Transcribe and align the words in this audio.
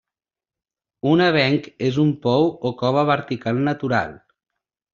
Un 1.09 1.21
avenc 1.25 1.67
és 1.91 2.01
un 2.05 2.11
pou 2.25 2.49
o 2.69 2.73
cova 2.81 3.07
vertical 3.13 3.63
natural. 3.71 4.21